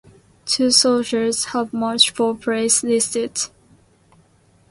[0.47, 3.37] Two soldiers have multiple places listed.